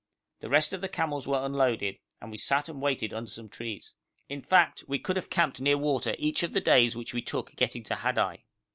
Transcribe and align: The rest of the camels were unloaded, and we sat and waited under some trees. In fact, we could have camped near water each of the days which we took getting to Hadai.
The 0.39 0.49
rest 0.49 0.73
of 0.73 0.81
the 0.81 0.89
camels 0.89 1.27
were 1.27 1.45
unloaded, 1.45 1.99
and 2.19 2.31
we 2.31 2.37
sat 2.39 2.67
and 2.67 2.81
waited 2.81 3.13
under 3.13 3.29
some 3.29 3.49
trees. 3.49 3.93
In 4.29 4.41
fact, 4.41 4.83
we 4.87 4.97
could 4.97 5.15
have 5.15 5.29
camped 5.29 5.61
near 5.61 5.77
water 5.77 6.15
each 6.17 6.41
of 6.41 6.53
the 6.53 6.59
days 6.59 6.95
which 6.95 7.13
we 7.13 7.21
took 7.21 7.55
getting 7.55 7.83
to 7.83 7.97
Hadai. 7.97 8.41